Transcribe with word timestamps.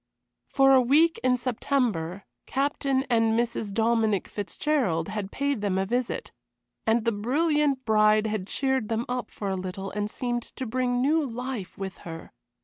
For 0.47 0.73
a 0.73 0.81
week 0.81 1.19
in 1.23 1.37
September 1.37 2.23
Captain 2.47 3.03
and 3.07 3.37
Mrs. 3.39 3.71
Dominic 3.71 4.27
Fitzgerald 4.27 5.09
had 5.09 5.31
paid 5.31 5.61
them 5.61 5.77
a 5.77 5.85
visit, 5.85 6.31
and 6.87 7.05
the 7.05 7.11
brilliant 7.11 7.85
bride 7.85 8.25
had 8.25 8.47
cheered 8.47 8.89
them 8.89 9.05
up 9.07 9.29
for 9.29 9.49
a 9.49 9.55
little 9.55 9.91
and 9.91 10.09
seemed 10.09 10.41
to 10.41 10.65
bring 10.65 11.03
new 11.03 11.23
life 11.23 11.77
with 11.77 11.99
her. 11.99 12.31